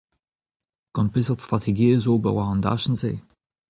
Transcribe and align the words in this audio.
Gant 0.95 1.11
peseurt 1.13 1.43
strategiezh 1.45 2.09
ober 2.13 2.33
war 2.37 2.47
an 2.51 2.63
dachenn-se? 2.65 3.13